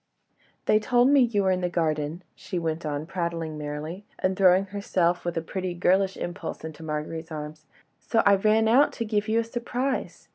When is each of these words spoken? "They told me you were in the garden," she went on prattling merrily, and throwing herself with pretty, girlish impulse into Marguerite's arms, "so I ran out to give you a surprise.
"They 0.65 0.79
told 0.79 1.09
me 1.09 1.19
you 1.19 1.43
were 1.43 1.51
in 1.51 1.61
the 1.61 1.69
garden," 1.69 2.23
she 2.33 2.57
went 2.57 2.87
on 2.87 3.05
prattling 3.05 3.55
merrily, 3.55 4.03
and 4.17 4.35
throwing 4.35 4.65
herself 4.65 5.23
with 5.23 5.45
pretty, 5.45 5.75
girlish 5.75 6.17
impulse 6.17 6.63
into 6.63 6.81
Marguerite's 6.81 7.31
arms, 7.31 7.67
"so 7.99 8.23
I 8.25 8.33
ran 8.33 8.67
out 8.67 8.91
to 8.93 9.05
give 9.05 9.27
you 9.27 9.39
a 9.39 9.43
surprise. 9.43 10.27